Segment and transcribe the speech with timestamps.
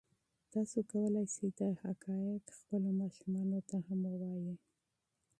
[0.51, 4.55] تاسو کولی شئ دا حقایق خپلو ماشومانو ته هم ووایئ.